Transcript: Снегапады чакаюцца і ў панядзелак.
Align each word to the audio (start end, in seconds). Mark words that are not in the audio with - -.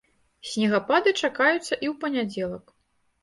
Снегапады 0.51 1.11
чакаюцца 1.27 1.73
і 1.87 1.91
ў 1.91 1.93
панядзелак. 2.05 2.65